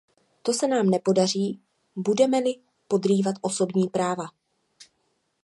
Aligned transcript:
To 0.41 0.53
se 0.53 0.67
nám 0.67 0.89
nepodaří, 0.89 1.59
budeme-li 1.95 2.55
podrývat 2.87 3.35
osobní 3.41 3.87
práva. 3.89 4.25